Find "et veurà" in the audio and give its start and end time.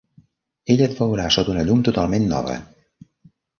0.89-1.27